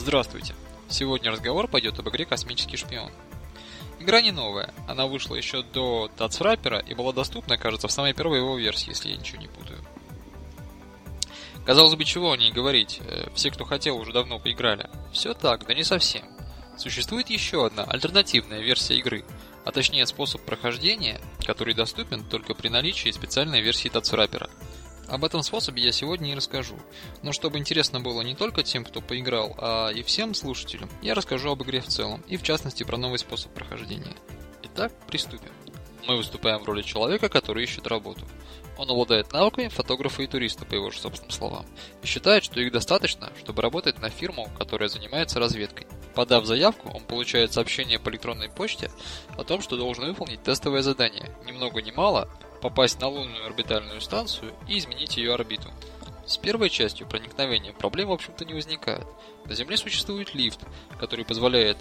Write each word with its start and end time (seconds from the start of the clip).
Здравствуйте! 0.00 0.54
Сегодня 0.88 1.30
разговор 1.30 1.68
пойдет 1.68 1.98
об 1.98 2.08
игре 2.08 2.24
«Космический 2.24 2.78
шпион». 2.78 3.12
Игра 3.98 4.22
не 4.22 4.32
новая, 4.32 4.72
она 4.88 5.06
вышла 5.06 5.34
еще 5.34 5.62
до 5.62 6.10
Тацфраппера 6.16 6.78
и 6.78 6.94
была 6.94 7.12
доступна, 7.12 7.58
кажется, 7.58 7.86
в 7.86 7.92
самой 7.92 8.14
первой 8.14 8.38
его 8.38 8.56
версии, 8.56 8.88
если 8.88 9.10
я 9.10 9.18
ничего 9.18 9.42
не 9.42 9.48
путаю. 9.48 9.78
Казалось 11.66 11.96
бы, 11.96 12.04
чего 12.06 12.32
о 12.32 12.36
ней 12.38 12.50
говорить, 12.50 12.98
э, 13.04 13.28
все, 13.34 13.50
кто 13.50 13.66
хотел, 13.66 13.98
уже 13.98 14.14
давно 14.14 14.38
поиграли. 14.38 14.88
Все 15.12 15.34
так, 15.34 15.66
да 15.66 15.74
не 15.74 15.84
совсем. 15.84 16.24
Существует 16.78 17.28
еще 17.28 17.66
одна 17.66 17.84
альтернативная 17.84 18.60
версия 18.60 18.96
игры, 18.96 19.22
а 19.66 19.70
точнее 19.70 20.06
способ 20.06 20.40
прохождения, 20.40 21.20
который 21.44 21.74
доступен 21.74 22.24
только 22.24 22.54
при 22.54 22.68
наличии 22.68 23.10
специальной 23.10 23.60
версии 23.60 23.90
Тацфраппера– 23.90 24.48
об 25.10 25.24
этом 25.24 25.42
способе 25.42 25.82
я 25.82 25.92
сегодня 25.92 26.32
и 26.32 26.34
расскажу. 26.34 26.78
Но 27.22 27.32
чтобы 27.32 27.58
интересно 27.58 28.00
было 28.00 28.22
не 28.22 28.34
только 28.34 28.62
тем, 28.62 28.84
кто 28.84 29.00
поиграл, 29.00 29.54
а 29.58 29.90
и 29.90 30.02
всем 30.02 30.34
слушателям, 30.34 30.88
я 31.02 31.14
расскажу 31.14 31.50
об 31.50 31.62
игре 31.62 31.80
в 31.80 31.88
целом, 31.88 32.22
и 32.28 32.36
в 32.36 32.42
частности 32.42 32.84
про 32.84 32.96
новый 32.96 33.18
способ 33.18 33.52
прохождения. 33.52 34.14
Итак, 34.62 34.92
приступим. 35.06 35.50
Мы 36.06 36.16
выступаем 36.16 36.60
в 36.60 36.64
роли 36.64 36.82
человека, 36.82 37.28
который 37.28 37.64
ищет 37.64 37.86
работу. 37.86 38.26
Он 38.78 38.90
обладает 38.90 39.32
навыками 39.32 39.68
фотографа 39.68 40.22
и 40.22 40.26
туриста, 40.26 40.64
по 40.64 40.74
его 40.74 40.90
же 40.90 40.98
собственным 40.98 41.30
словам, 41.30 41.66
и 42.02 42.06
считает, 42.06 42.44
что 42.44 42.60
их 42.60 42.72
достаточно, 42.72 43.30
чтобы 43.38 43.60
работать 43.60 43.98
на 44.00 44.08
фирму, 44.08 44.48
которая 44.56 44.88
занимается 44.88 45.38
разведкой. 45.38 45.86
Подав 46.14 46.46
заявку, 46.46 46.88
он 46.88 47.02
получает 47.02 47.52
сообщение 47.52 47.98
по 47.98 48.08
электронной 48.08 48.48
почте 48.48 48.90
о 49.36 49.44
том, 49.44 49.60
что 49.60 49.76
должен 49.76 50.06
выполнить 50.06 50.42
тестовое 50.42 50.82
задание, 50.82 51.30
ни 51.44 51.52
много 51.52 51.82
ни 51.82 51.90
мало, 51.90 52.30
попасть 52.60 53.00
на 53.00 53.08
лунную 53.08 53.46
орбитальную 53.46 54.00
станцию 54.00 54.52
и 54.68 54.78
изменить 54.78 55.16
ее 55.16 55.34
орбиту. 55.34 55.70
С 56.26 56.36
первой 56.36 56.70
частью 56.70 57.08
проникновения 57.08 57.72
проблем 57.72 58.08
в 58.08 58.12
общем-то 58.12 58.44
не 58.44 58.54
возникает. 58.54 59.06
На 59.46 59.54
Земле 59.54 59.76
существует 59.76 60.34
лифт, 60.34 60.60
который 60.98 61.24
позволяет 61.24 61.78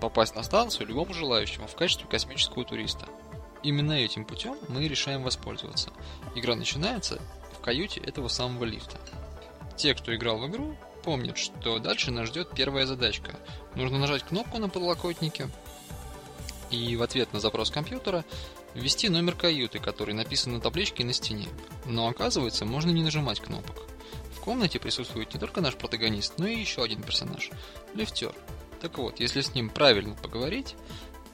попасть 0.00 0.34
на 0.34 0.42
станцию 0.42 0.88
любому 0.88 1.14
желающему 1.14 1.66
в 1.66 1.74
качестве 1.74 2.06
космического 2.06 2.64
туриста. 2.64 3.06
Именно 3.62 3.92
этим 3.92 4.24
путем 4.24 4.56
мы 4.68 4.86
решаем 4.86 5.22
воспользоваться. 5.22 5.90
Игра 6.34 6.54
начинается 6.54 7.20
в 7.56 7.60
каюте 7.60 8.00
этого 8.00 8.28
самого 8.28 8.64
лифта. 8.64 8.98
Те, 9.76 9.94
кто 9.94 10.14
играл 10.14 10.38
в 10.38 10.46
игру, 10.48 10.76
помнят, 11.02 11.38
что 11.38 11.78
дальше 11.78 12.10
нас 12.10 12.28
ждет 12.28 12.50
первая 12.54 12.86
задачка. 12.86 13.36
Нужно 13.74 13.98
нажать 13.98 14.22
кнопку 14.22 14.58
на 14.58 14.68
подлокотнике, 14.68 15.48
и 16.70 16.96
в 16.96 17.02
ответ 17.02 17.32
на 17.32 17.40
запрос 17.40 17.70
компьютера 17.70 18.24
ввести 18.78 19.08
номер 19.08 19.34
каюты, 19.34 19.78
который 19.78 20.14
написан 20.14 20.54
на 20.54 20.60
табличке 20.60 21.04
на 21.04 21.12
стене. 21.12 21.48
Но 21.84 22.08
оказывается, 22.08 22.64
можно 22.64 22.90
не 22.90 23.02
нажимать 23.02 23.40
кнопок. 23.40 23.76
В 24.34 24.40
комнате 24.40 24.78
присутствует 24.78 25.34
не 25.34 25.40
только 25.40 25.60
наш 25.60 25.74
протагонист, 25.74 26.38
но 26.38 26.46
и 26.46 26.58
еще 26.58 26.82
один 26.82 27.02
персонаж– 27.02 27.50
лифтер. 27.94 28.34
Так 28.80 28.98
вот, 28.98 29.20
если 29.20 29.40
с 29.40 29.54
ним 29.54 29.68
правильно 29.68 30.14
поговорить, 30.14 30.76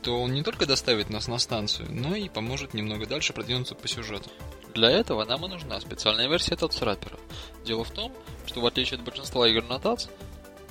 то 0.03 0.20
он 0.20 0.33
не 0.33 0.42
только 0.42 0.67
доставит 0.67 1.11
нас 1.11 1.28
на 1.28 1.39
станцию, 1.39 1.89
но 1.91 2.15
и 2.17 2.28
поможет 2.28 2.75
немного 2.75 3.06
дальше 3.06 3.33
продвинуться 3.33 3.75
по 3.75 3.87
сюжету. 3.89 4.31
Для 4.75 4.91
этого 4.91 5.25
нам 5.25 5.45
и 5.45 5.48
нужна 5.48 5.81
специальная 5.81 6.28
версия 6.28 6.55
TATS 6.55 7.19
Дело 7.65 7.84
в 7.84 7.91
том, 7.91 8.12
что 8.47 8.61
в 8.61 8.67
отличие 8.67 8.98
от 8.98 9.05
большинства 9.05 9.47
игр 9.47 9.62
на 9.65 9.75
TATS, 9.75 10.11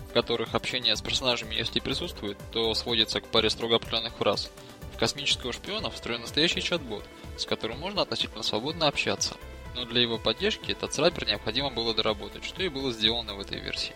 в 0.10 0.14
которых 0.14 0.54
общение 0.54 0.96
с 0.96 1.02
персонажами, 1.02 1.56
если 1.56 1.80
присутствует, 1.80 2.38
то 2.52 2.74
сводится 2.74 3.22
к 3.22 3.28
паре 3.28 3.50
строго 3.50 3.78
определенных 3.78 4.14
фраз– 4.16 4.52
в 4.94 4.98
космического 4.98 5.52
шпиона 5.54 5.90
встроен 5.90 6.22
настоящий 6.22 6.62
чат-бот, 6.62 7.04
с 7.38 7.46
которым 7.46 7.80
можно 7.80 8.02
относительно 8.02 8.44
свободно 8.44 8.88
общаться. 8.88 9.36
Но 9.76 9.86
для 9.86 10.02
его 10.02 10.20
поддержки 10.20 10.72
этот 10.72 10.94
сраппер 10.94 11.26
необходимо 11.26 11.72
было 11.72 11.94
доработать, 11.94 12.46
что 12.46 12.62
и 12.64 12.70
было 12.70 12.92
сделано 12.92 13.34
в 13.34 13.40
этой 13.40 13.60
версии. 13.60 13.94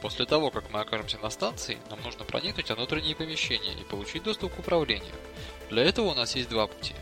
После 0.00 0.26
того, 0.26 0.50
как 0.50 0.70
мы 0.70 0.80
окажемся 0.80 1.18
на 1.18 1.28
станции, 1.28 1.78
нам 1.90 2.00
нужно 2.02 2.24
проникнуть 2.24 2.70
в 2.70 2.74
внутренние 2.74 3.16
помещения 3.16 3.74
и 3.74 3.84
получить 3.84 4.22
доступ 4.22 4.54
к 4.54 4.58
управлению. 4.60 5.12
Для 5.70 5.82
этого 5.82 6.12
у 6.12 6.14
нас 6.14 6.34
есть 6.36 6.48
два 6.48 6.66
пути. 6.66 6.94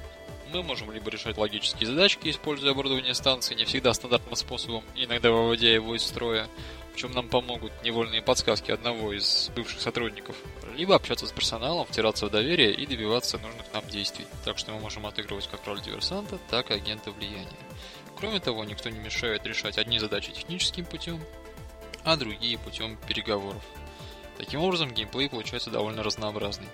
Мы 0.52 0.62
можем 0.62 0.90
либо 0.90 1.10
решать 1.10 1.36
логические 1.36 1.88
задачки, 1.88 2.30
используя 2.30 2.72
оборудование 2.72 3.14
станции 3.14 3.54
не 3.54 3.64
всегда 3.64 3.92
стандартным 3.92 4.36
способом, 4.36 4.82
иногда 4.94 5.30
выводя 5.30 5.72
его 5.72 5.94
из 5.94 6.02
строя, 6.02 6.48
чем 6.96 7.12
нам 7.12 7.28
помогут 7.28 7.72
невольные 7.84 8.22
подсказки 8.22 8.70
одного 8.70 9.12
из 9.12 9.50
бывших 9.54 9.80
сотрудников, 9.80 10.36
либо 10.74 10.94
общаться 10.94 11.26
с 11.26 11.32
персоналом, 11.32 11.86
втираться 11.86 12.26
в 12.26 12.30
доверие 12.30 12.72
и 12.72 12.86
добиваться 12.86 13.38
нужных 13.38 13.66
нам 13.72 13.86
действий. 13.88 14.26
Так 14.44 14.58
что 14.58 14.72
мы 14.72 14.80
можем 14.80 15.06
отыгрывать 15.06 15.48
как 15.48 15.64
роль 15.66 15.80
диверсанта, 15.80 16.38
так 16.50 16.70
и 16.70 16.74
агента 16.74 17.10
влияния. 17.10 17.46
Кроме 18.18 18.40
того, 18.40 18.64
никто 18.64 18.88
не 18.88 18.98
мешает 18.98 19.46
решать 19.46 19.78
одни 19.78 19.98
задачи 19.98 20.32
техническим 20.32 20.86
путем, 20.86 21.20
а 22.02 22.16
другие 22.16 22.58
путем 22.58 22.96
переговоров. 23.06 23.62
Таким 24.38 24.60
образом, 24.60 24.92
геймплей 24.92 25.28
получается 25.28 25.70
довольно 25.70 26.02
разнообразный. 26.02 26.68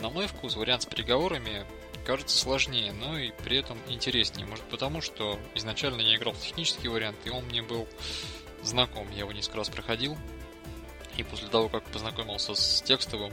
На 0.00 0.10
мой 0.10 0.26
вкус, 0.26 0.54
вариант 0.56 0.82
с 0.82 0.86
переговорами 0.86 1.66
кажется 2.06 2.38
сложнее, 2.38 2.92
но 2.92 3.18
и 3.18 3.32
при 3.44 3.58
этом 3.58 3.78
интереснее. 3.88 4.46
Может 4.46 4.64
потому, 4.66 5.00
что 5.00 5.38
изначально 5.54 6.00
я 6.00 6.16
играл 6.16 6.32
в 6.32 6.40
технический 6.40 6.88
вариант, 6.88 7.18
и 7.24 7.30
он 7.30 7.44
мне 7.46 7.62
был 7.62 7.88
знаком, 8.62 9.10
я 9.10 9.20
его 9.20 9.32
несколько 9.32 9.58
раз 9.58 9.68
проходил. 9.68 10.16
И 11.16 11.22
после 11.22 11.48
того, 11.48 11.68
как 11.68 11.84
познакомился 11.84 12.54
с 12.54 12.82
текстовым, 12.82 13.32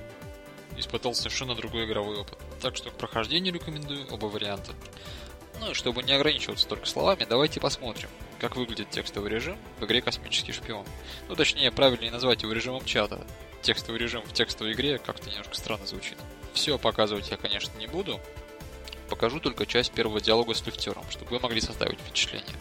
испытал 0.77 1.13
совершенно 1.13 1.55
другой 1.55 1.85
игровой 1.85 2.17
опыт. 2.17 2.37
Так 2.61 2.75
что 2.75 2.89
к 2.89 2.93
прохождению 2.93 3.53
рекомендую 3.53 4.07
оба 4.11 4.25
варианта. 4.25 4.73
Ну 5.59 5.71
и 5.71 5.73
чтобы 5.73 6.03
не 6.03 6.13
ограничиваться 6.13 6.67
только 6.67 6.85
словами, 6.85 7.25
давайте 7.27 7.59
посмотрим, 7.59 8.09
как 8.39 8.55
выглядит 8.55 8.89
текстовый 8.89 9.31
режим 9.31 9.57
в 9.79 9.85
игре 9.85 10.01
«Космический 10.01 10.51
шпион». 10.51 10.85
Ну, 11.29 11.35
точнее, 11.35 11.71
правильнее 11.71 12.11
назвать 12.11 12.43
его 12.43 12.51
режимом 12.51 12.83
чата. 12.83 13.25
Текстовый 13.61 13.99
режим 13.99 14.21
в 14.23 14.33
текстовой 14.33 14.73
игре 14.73 14.97
как-то 14.97 15.29
немножко 15.29 15.55
странно 15.55 15.85
звучит. 15.87 16.17
Все 16.53 16.77
показывать 16.77 17.31
я, 17.31 17.37
конечно, 17.37 17.77
не 17.77 17.87
буду. 17.87 18.19
Покажу 19.09 19.39
только 19.39 19.65
часть 19.65 19.91
первого 19.91 20.19
диалога 20.19 20.53
с 20.53 20.65
лифтером, 20.65 21.09
чтобы 21.09 21.31
вы 21.31 21.39
могли 21.39 21.61
составить 21.61 21.99
впечатление. 21.99 22.55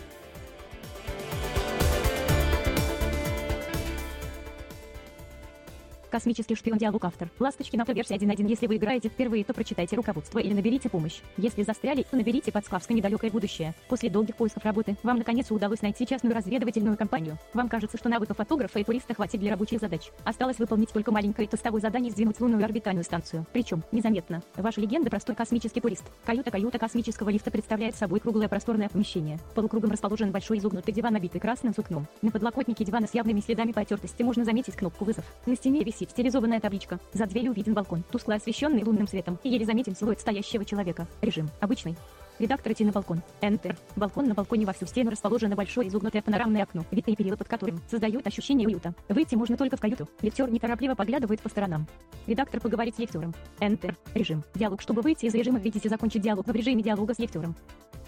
Космический 6.14 6.54
шпион 6.54 6.78
диалог 6.78 7.04
автор. 7.06 7.28
Ласточки 7.40 7.74
на 7.74 7.82
версия 7.82 8.14
1.1. 8.14 8.48
Если 8.48 8.68
вы 8.68 8.76
играете 8.76 9.08
впервые, 9.08 9.42
то 9.42 9.52
прочитайте 9.52 9.96
руководство 9.96 10.38
или 10.38 10.54
наберите 10.54 10.88
помощь. 10.88 11.22
Если 11.36 11.64
застряли, 11.64 12.06
то 12.08 12.16
наберите 12.16 12.52
подсказка 12.52 12.94
недалекое 12.94 13.32
будущее. 13.32 13.74
После 13.88 14.10
долгих 14.10 14.36
поисков 14.36 14.64
работы, 14.64 14.96
вам 15.02 15.18
наконец 15.18 15.50
удалось 15.50 15.82
найти 15.82 16.06
частную 16.06 16.32
разведывательную 16.32 16.96
компанию. 16.96 17.36
Вам 17.52 17.68
кажется, 17.68 17.98
что 17.98 18.08
навыков 18.08 18.36
фотографа 18.36 18.78
и 18.78 18.84
туриста 18.84 19.12
хватит 19.12 19.40
для 19.40 19.50
рабочих 19.50 19.80
задач. 19.80 20.12
Осталось 20.22 20.60
выполнить 20.60 20.92
только 20.92 21.10
маленькое 21.10 21.48
тестовое 21.48 21.80
задание 21.80 22.12
сдвинуть 22.12 22.40
лунную 22.40 22.64
орбитальную 22.64 23.02
станцию. 23.02 23.44
Причем, 23.52 23.82
незаметно. 23.90 24.40
Ваша 24.54 24.80
легенда 24.80 25.10
простой 25.10 25.34
космический 25.34 25.80
турист. 25.80 26.04
Каюта-каюта 26.24 26.78
космического 26.78 27.28
лифта 27.30 27.50
представляет 27.50 27.96
собой 27.96 28.20
круглое 28.20 28.48
просторное 28.48 28.88
помещение. 28.88 29.40
Полукругом 29.56 29.90
расположен 29.90 30.30
большой 30.30 30.58
изогнутый 30.58 30.94
диван, 30.94 31.14
набитый 31.14 31.40
красным 31.40 31.74
сукном. 31.74 32.06
На 32.22 32.30
подлокотнике 32.30 32.84
дивана 32.84 33.08
с 33.08 33.14
явными 33.14 33.40
следами 33.40 33.72
потертости 33.72 34.22
можно 34.22 34.44
заметить 34.44 34.76
кнопку 34.76 35.04
вызов. 35.04 35.24
На 35.46 35.56
стене 35.56 35.82
висит 35.82 36.03
висит 36.04 36.10
стилизованная 36.10 36.60
табличка. 36.60 36.98
За 37.12 37.26
дверью 37.26 37.52
виден 37.52 37.74
балкон, 37.74 38.04
тускло 38.10 38.34
освещенный 38.34 38.84
лунным 38.84 39.08
светом, 39.08 39.38
и 39.42 39.48
еле 39.48 39.64
заметен 39.64 39.96
силуэт 39.96 40.20
стоящего 40.20 40.64
человека. 40.64 41.06
Режим. 41.22 41.48
Обычный. 41.60 41.96
Редактор 42.38 42.72
идти 42.72 42.84
на 42.84 42.92
балкон. 42.92 43.22
Enter. 43.40 43.76
Балкон 43.96 44.26
на 44.26 44.34
балконе 44.34 44.66
во 44.66 44.72
всю 44.72 44.86
стену 44.86 45.10
расположено 45.10 45.54
большое 45.54 45.88
изогнутое 45.88 46.20
панорамное 46.20 46.64
окно, 46.64 46.84
вид 46.90 47.08
и 47.08 47.16
перила 47.16 47.36
под 47.36 47.48
которым 47.48 47.80
создают 47.88 48.26
ощущение 48.26 48.66
уюта. 48.66 48.92
Выйти 49.08 49.36
можно 49.36 49.56
только 49.56 49.76
в 49.76 49.80
каюту. 49.80 50.08
Лифтер 50.20 50.50
неторопливо 50.50 50.94
поглядывает 50.94 51.40
по 51.40 51.48
сторонам. 51.48 51.86
Редактор 52.26 52.60
поговорить 52.60 52.96
с 52.96 52.98
лифтером. 52.98 53.34
Enter. 53.60 53.94
Режим. 54.14 54.42
Диалог. 54.54 54.82
Чтобы 54.82 55.02
выйти 55.02 55.26
из 55.26 55.34
режима, 55.34 55.58
видите 55.58 55.88
закончить 55.88 56.22
диалог 56.22 56.46
в 56.46 56.52
режиме 56.52 56.82
диалога 56.82 57.14
с 57.14 57.18
лифтером. 57.18 57.54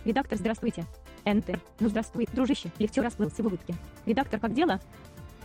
Редактор, 0.04 0.38
здравствуйте. 0.38 0.84
Enter. 1.24 1.58
Ну 1.80 1.88
здравствуй, 1.88 2.26
дружище. 2.32 2.70
Лифтер 2.78 3.04
расплылся 3.04 3.42
в 3.42 3.46
улыбке. 3.46 3.74
Редактор, 4.06 4.40
как 4.40 4.54
дела? 4.54 4.80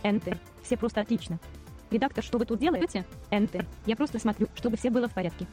Enter. 0.02 0.36
Все 0.62 0.76
просто 0.76 1.00
отлично. 1.00 1.38
Редактор, 1.92 2.24
что 2.24 2.38
вы 2.38 2.46
тут 2.46 2.58
делаете? 2.58 3.04
Enter. 3.30 3.66
Я 3.84 3.96
просто 3.96 4.18
смотрю, 4.18 4.48
чтобы 4.54 4.78
все 4.78 4.88
было 4.88 5.08
в 5.08 5.12
порядке. 5.12 5.46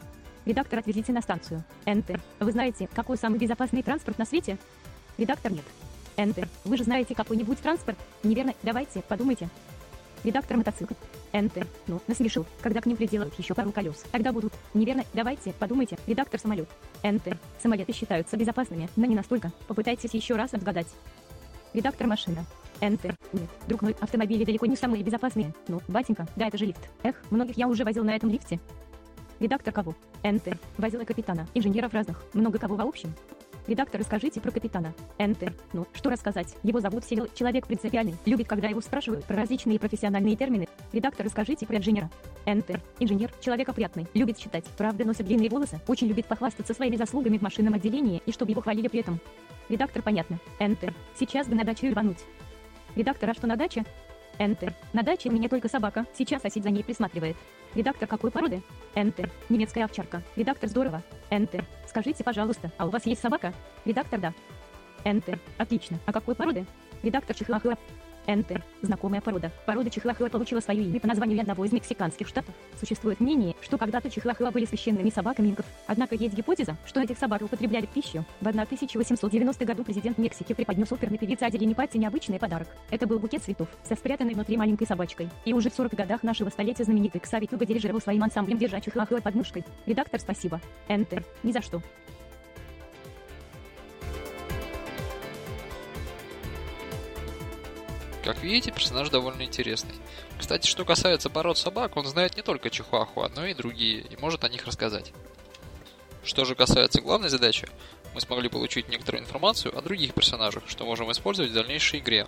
Редактор, 0.45 0.79
отвезите 0.79 1.11
на 1.11 1.21
станцию. 1.21 1.65
Enter. 1.85 2.17
Вы 2.39 2.53
знаете, 2.53 2.87
какой 2.95 3.17
самый 3.17 3.37
безопасный 3.37 3.83
транспорт 3.83 4.17
на 4.17 4.23
свете? 4.25 4.57
Редактор, 5.17 5.51
нет. 5.51 5.65
Enter. 6.15 6.47
Вы 6.63 6.77
же 6.77 6.85
знаете 6.85 7.13
какой-нибудь 7.13 7.59
транспорт? 7.59 7.97
Неверно. 8.23 8.53
Давайте, 8.63 9.01
подумайте. 9.01 9.49
Редактор 10.23 10.55
мотоцикл. 10.55 10.93
Enter. 11.33 11.67
Ну, 11.87 12.01
насмешил. 12.07 12.45
Когда 12.61 12.79
к 12.79 12.85
ним 12.85 12.95
приделают 12.95 13.37
еще 13.37 13.53
пару 13.53 13.73
колес. 13.73 14.05
Тогда 14.09 14.31
будут. 14.31 14.53
Неверно. 14.73 15.03
Давайте, 15.13 15.51
подумайте. 15.51 15.97
Редактор 16.07 16.39
самолет. 16.39 16.69
Enter. 17.03 17.37
Самолеты 17.61 17.91
считаются 17.91 18.37
безопасными, 18.37 18.89
но 18.95 19.05
не 19.05 19.15
настолько. 19.15 19.51
Попытайтесь 19.67 20.13
еще 20.13 20.37
раз 20.37 20.53
отгадать. 20.53 20.87
Редактор 21.73 22.07
машина. 22.07 22.45
Enter. 22.81 23.15
Нет, 23.33 23.49
друг 23.67 23.81
мой, 23.81 23.95
автомобили 23.99 24.45
далеко 24.45 24.65
не 24.65 24.75
самые 24.75 25.03
безопасные. 25.03 25.53
Ну, 25.67 25.81
батенька, 25.87 26.27
да 26.35 26.47
это 26.47 26.57
же 26.57 26.65
лифт. 26.65 26.89
Эх, 27.03 27.15
многих 27.29 27.57
я 27.57 27.67
уже 27.67 27.83
возил 27.83 28.03
на 28.03 28.15
этом 28.15 28.29
лифте. 28.29 28.59
Редактор 29.39 29.73
кого? 29.73 29.95
Enter. 30.23 30.57
Возила 30.77 31.03
капитана, 31.03 31.47
инженеров 31.53 31.93
разных, 31.93 32.23
много 32.33 32.59
кого 32.59 32.75
в 32.75 32.81
общем. 32.81 33.13
Редактор, 33.67 33.99
расскажите 33.99 34.41
про 34.41 34.51
капитана. 34.51 34.93
Enter. 35.19 35.53
Ну, 35.73 35.85
что 35.93 36.09
рассказать? 36.09 36.55
Его 36.63 36.79
зовут 36.79 37.05
Сирил, 37.05 37.27
человек 37.35 37.67
принципиальный, 37.67 38.15
любит, 38.25 38.47
когда 38.47 38.67
его 38.67 38.81
спрашивают 38.81 39.25
про 39.25 39.35
различные 39.35 39.79
профессиональные 39.79 40.35
термины. 40.35 40.67
Редактор, 40.91 41.25
расскажите 41.25 41.67
про 41.67 41.77
инженера. 41.77 42.09
Enter. 42.45 42.81
Инженер, 42.99 43.31
человек 43.39 43.69
опрятный, 43.69 44.07
любит 44.15 44.39
читать, 44.39 44.65
правда 44.75 45.05
носит 45.05 45.27
длинные 45.27 45.49
волосы, 45.49 45.79
очень 45.87 46.07
любит 46.07 46.25
похвастаться 46.25 46.73
своими 46.73 46.95
заслугами 46.95 47.37
в 47.37 47.43
машинном 47.43 47.75
отделении 47.75 48.23
и 48.25 48.31
чтобы 48.31 48.51
его 48.51 48.61
хвалили 48.61 48.87
при 48.87 49.01
этом. 49.01 49.19
Редактор, 49.69 50.01
понятно. 50.01 50.39
Enter. 50.59 50.93
Сейчас 51.15 51.47
бы 51.47 51.55
на 51.55 51.63
дачу 51.63 51.91
рвануть. 51.91 52.25
Редактор, 52.95 53.29
а 53.29 53.33
что 53.33 53.47
на 53.47 53.55
даче? 53.55 53.85
Enter. 54.39 54.73
На 54.93 55.03
даче 55.03 55.29
у 55.29 55.31
меня 55.31 55.49
только 55.49 55.67
собака, 55.67 56.05
сейчас 56.17 56.41
сосед 56.41 56.63
за 56.63 56.69
ней 56.69 56.83
присматривает. 56.83 57.35
Редактор 57.75 58.07
какой 58.07 58.31
породы? 58.31 58.61
Enter. 58.95 59.29
Немецкая 59.49 59.83
овчарка. 59.85 60.23
Редактор 60.35 60.69
здорово. 60.69 61.03
Enter. 61.29 61.63
Скажите, 61.87 62.23
пожалуйста, 62.23 62.71
а 62.77 62.87
у 62.87 62.89
вас 62.89 63.05
есть 63.05 63.21
собака? 63.21 63.53
Редактор 63.85 64.19
да. 64.19 64.33
Enter. 65.03 65.39
Отлично. 65.57 65.99
А 66.05 66.13
какой 66.13 66.35
породы? 66.35 66.65
Редактор 67.03 67.35
чихуахуа. 67.35 67.77
Enter. 68.29 68.61
Знакомая 68.83 69.21
порода. 69.21 69.51
Порода 69.65 69.89
чихуахуа 69.89 70.29
получила 70.29 70.59
свое 70.59 70.83
имя 70.83 70.99
по 70.99 71.07
названию 71.07 71.41
одного 71.41 71.65
из 71.65 71.71
мексиканских 71.71 72.27
штатов. 72.27 72.53
Существует 72.79 73.19
мнение, 73.19 73.55
что 73.61 73.77
когда-то 73.77 74.09
чихуахуа 74.09 74.51
были 74.51 74.65
священными 74.65 75.09
собаками 75.09 75.49
инков. 75.49 75.65
Однако 75.87 76.15
есть 76.15 76.35
гипотеза, 76.35 76.77
что 76.85 77.01
этих 77.01 77.17
собак 77.17 77.41
употребляли 77.41 77.87
в 77.87 77.89
пищу. 77.89 78.23
В 78.39 78.47
1890 78.47 79.65
году 79.65 79.83
президент 79.83 80.17
Мексики 80.19 80.53
преподнес 80.53 80.91
оперной 80.91 81.17
певице 81.17 81.43
Аделине 81.43 81.73
Патти 81.73 81.97
необычный 81.97 82.39
подарок. 82.39 82.67
Это 82.91 83.07
был 83.07 83.19
букет 83.19 83.43
цветов, 83.43 83.67
со 83.83 83.95
спрятанной 83.95 84.35
внутри 84.35 84.57
маленькой 84.57 84.85
собачкой. 84.85 85.29
И 85.45 85.53
уже 85.53 85.71
в 85.71 85.73
40 85.73 85.93
годах 85.93 86.23
нашего 86.23 86.49
столетия 86.49 86.83
знаменитый 86.83 87.21
Ксави 87.21 87.47
Туга 87.47 87.65
дирижировал 87.65 87.99
своим 87.99 88.23
ансамблем 88.23 88.59
держа 88.59 88.79
чихуахуа 88.79 89.21
под 89.21 89.35
мышкой. 89.35 89.65
Редактор, 89.87 90.19
спасибо. 90.19 90.61
Enter. 90.87 91.23
Ни 91.43 91.51
за 91.51 91.61
что. 91.61 91.81
Как 98.29 98.43
видите, 98.43 98.69
персонаж 98.69 99.09
довольно 99.09 99.41
интересный. 99.41 99.95
Кстати, 100.37 100.67
что 100.67 100.85
касается 100.85 101.31
пород 101.31 101.57
собак, 101.57 101.97
он 101.97 102.05
знает 102.05 102.37
не 102.37 102.43
только 102.43 102.69
чихуахуа, 102.69 103.27
но 103.35 103.43
и 103.43 103.55
другие, 103.55 104.01
и 104.01 104.17
может 104.17 104.43
о 104.43 104.49
них 104.49 104.67
рассказать. 104.67 105.13
Что 106.23 106.45
же 106.45 106.53
касается 106.53 107.01
главной 107.01 107.29
задачи, 107.29 107.67
мы 108.13 108.21
смогли 108.21 108.47
получить 108.47 108.87
некоторую 108.87 109.23
информацию 109.23 109.75
о 109.75 109.81
других 109.81 110.13
персонажах, 110.13 110.61
что 110.67 110.85
можем 110.85 111.11
использовать 111.11 111.49
в 111.49 111.55
дальнейшей 111.55 112.01
игре. 112.01 112.27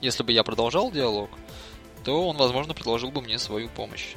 Если 0.00 0.22
бы 0.22 0.32
я 0.32 0.44
продолжал 0.44 0.90
диалог, 0.90 1.28
то 2.06 2.26
он, 2.26 2.38
возможно, 2.38 2.72
предложил 2.72 3.10
бы 3.10 3.20
мне 3.20 3.38
свою 3.38 3.68
помощь. 3.68 4.14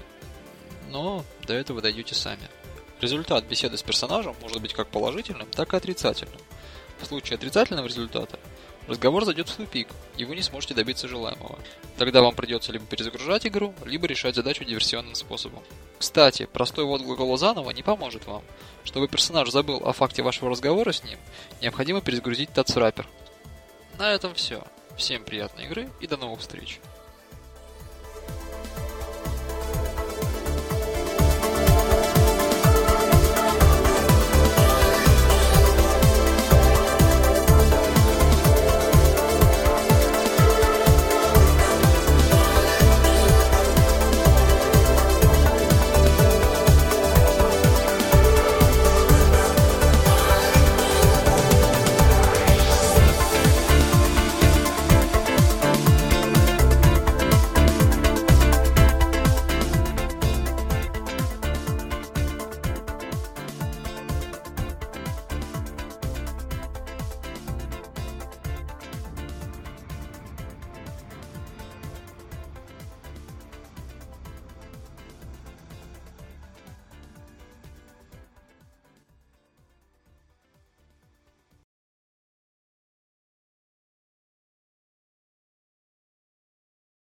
Но 0.91 1.25
до 1.45 1.55
этого 1.55 1.81
дойдете 1.81 2.15
сами. 2.15 2.47
Результат 3.01 3.43
беседы 3.43 3.75
с 3.75 3.83
персонажем 3.83 4.33
может 4.41 4.61
быть 4.61 4.73
как 4.73 4.87
положительным, 4.87 5.49
так 5.51 5.73
и 5.73 5.75
отрицательным. 5.75 6.39
В 7.01 7.05
случае 7.05 7.35
отрицательного 7.35 7.87
результата 7.87 8.39
разговор 8.87 9.25
зайдет 9.25 9.49
в 9.49 9.55
тупик, 9.55 9.87
и 10.17 10.25
вы 10.25 10.35
не 10.35 10.41
сможете 10.41 10.73
добиться 10.73 11.07
желаемого. 11.07 11.59
Тогда 11.97 12.21
вам 12.21 12.35
придется 12.35 12.71
либо 12.71 12.85
перезагружать 12.85 13.45
игру, 13.45 13.73
либо 13.85 14.07
решать 14.07 14.35
задачу 14.35 14.63
диверсионным 14.63 15.15
способом. 15.15 15.63
Кстати, 15.99 16.47
простой 16.51 16.85
ввод 16.85 17.01
глагола 17.01 17.37
заново 17.37 17.71
не 17.71 17.83
поможет 17.83 18.25
вам. 18.25 18.43
Чтобы 18.83 19.07
персонаж 19.07 19.49
забыл 19.49 19.81
о 19.85 19.93
факте 19.93 20.23
вашего 20.23 20.49
разговора 20.49 20.91
с 20.91 21.03
ним, 21.03 21.19
необходимо 21.61 22.01
перезагрузить 22.01 22.49
TatsWrapper. 22.49 23.05
На 23.97 24.13
этом 24.13 24.33
все. 24.33 24.63
Всем 24.97 25.23
приятной 25.23 25.65
игры 25.65 25.89
и 25.99 26.07
до 26.07 26.17
новых 26.17 26.39
встреч. 26.39 26.79